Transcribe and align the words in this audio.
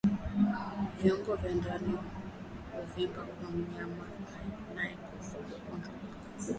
Viungo 0.97 1.35
vya 1.35 1.51
ndani 1.51 1.97
huvimba 2.75 3.23
kwa 3.23 3.49
mnyama 3.51 4.05
aliyekufa 4.39 5.37
kwa 5.37 5.57
ugonjwa 5.57 5.73
wa 5.73 5.77
mapafu 5.77 5.99